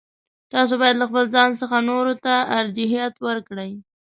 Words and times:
تاسو 0.53 0.73
باید 0.81 0.95
له 0.99 1.05
خپل 1.09 1.25
ځان 1.35 1.49
څخه 1.61 1.77
نورو 1.89 2.13
ته 2.25 2.33
ارجحیت 2.59 3.13
ورکړئ. 3.27 3.71